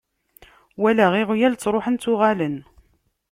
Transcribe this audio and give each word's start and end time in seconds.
Walaɣ 0.81 1.13
iɣyal 1.21 1.53
ttruḥen 1.55 1.95
ttuɣalen. 1.97 2.55